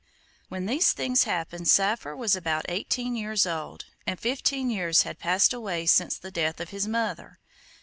When 0.49 0.65
these 0.65 0.93
things 0.93 1.25
happened 1.25 1.67
Saphir 1.67 2.15
was 2.15 2.35
about 2.35 2.65
eighteen 2.67 3.15
years 3.15 3.45
old, 3.45 3.85
and 4.07 4.19
fifteen 4.19 4.71
years 4.71 5.03
had 5.03 5.19
passed 5.19 5.53
away 5.53 5.85
since 5.85 6.17
the 6.17 6.31
death 6.31 6.59
of 6.59 6.69
his 6.69 6.87
mother. 6.87 7.37